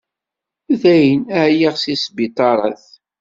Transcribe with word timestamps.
Dayen, 0.81 1.21
ɛyiɣ 1.43 1.75
seg 1.77 1.97
sbiṭarat. 2.05 2.85